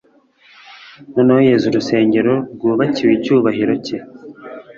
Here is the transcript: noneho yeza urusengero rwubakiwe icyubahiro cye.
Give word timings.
noneho 1.13 1.39
yeza 1.47 1.65
urusengero 1.67 2.33
rwubakiwe 2.53 3.11
icyubahiro 3.17 3.73
cye. 3.85 3.97